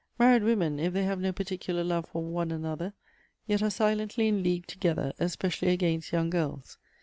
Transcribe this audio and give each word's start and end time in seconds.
Man 0.17 0.33
ied 0.33 0.43
women, 0.45 0.79
if 0.79 0.93
they 0.93 1.03
have 1.03 1.19
no 1.19 1.31
particular 1.31 1.83
love 1.83 2.07
for 2.09 2.23
one 2.23 2.49
another, 2.49 2.93
yet 3.45 3.61
arc 3.61 3.71
silently 3.73 4.27
in 4.29 4.41
league 4.41 4.65
together, 4.65 5.13
especially 5.19 5.67
against 5.69 6.11
young 6.11 6.31
girls. 6.31 6.79